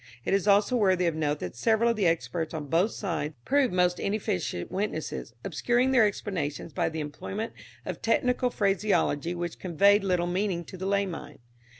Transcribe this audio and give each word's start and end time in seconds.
It 0.25 0.33
is 0.33 0.47
also 0.47 0.75
worthy 0.75 1.05
of 1.05 1.13
note 1.13 1.37
that 1.41 1.55
several 1.55 1.91
of 1.91 1.95
the 1.95 2.07
experts 2.07 2.55
on 2.55 2.65
both 2.69 2.89
sides 2.89 3.35
proved 3.45 3.71
most 3.71 3.99
inefficient 3.99 4.71
witnesses, 4.71 5.35
obscuring 5.43 5.91
their 5.91 6.07
explanations 6.07 6.73
by 6.73 6.89
the 6.89 6.99
employment 7.01 7.53
of 7.85 8.01
technical 8.01 8.49
phraseology 8.49 9.35
which 9.35 9.59
conveyed 9.59 10.03
little 10.03 10.25
meaning 10.25 10.65
to 10.65 10.75
the 10.75 10.87
lay 10.87 11.05
mind. 11.05 11.37